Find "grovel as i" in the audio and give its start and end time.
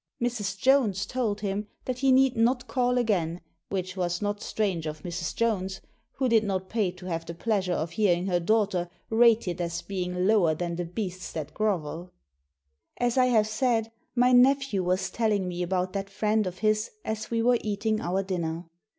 11.53-13.25